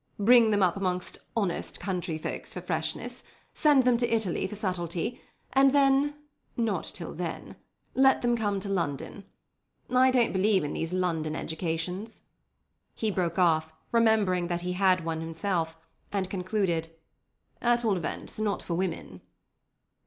Bring 0.17 0.49
them 0.49 0.63
up 0.63 0.75
among 0.75 1.03
honest 1.37 1.79
country 1.79 2.17
folks 2.17 2.55
for 2.55 2.61
freshness, 2.61 3.23
send 3.53 3.85
them 3.85 3.97
to 3.97 4.09
Italy 4.11 4.47
for 4.47 4.55
subtlety, 4.55 5.21
and 5.53 5.73
then—not 5.73 6.85
till 6.85 7.13
then—let 7.13 8.23
them 8.23 8.35
come 8.35 8.59
to 8.61 8.67
London. 8.67 9.25
I 9.91 10.09
don't 10.09 10.31
believe 10.31 10.63
in 10.63 10.73
these 10.73 10.91
London 10.91 11.35
educations—" 11.35 12.23
He 12.95 13.11
broke 13.11 13.37
off, 13.37 13.71
remembering 13.91 14.47
that 14.47 14.61
he 14.61 14.73
had 14.73 14.85
had 15.01 15.05
one 15.05 15.21
himself, 15.21 15.77
and 16.11 16.31
concluded, 16.31 16.87
"At 17.61 17.85
all 17.85 17.95
events, 17.95 18.39
not 18.39 18.63
for 18.63 18.73
women." 18.73 19.21